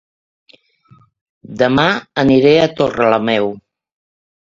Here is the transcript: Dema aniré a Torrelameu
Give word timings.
Dema 1.59 1.85
aniré 2.21 2.53
a 2.61 2.65
Torrelameu 2.79 3.51